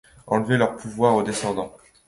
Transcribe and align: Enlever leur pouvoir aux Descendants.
Enlever 0.25 0.57
leur 0.57 0.77
pouvoir 0.77 1.13
aux 1.15 1.21
Descendants. 1.21 1.77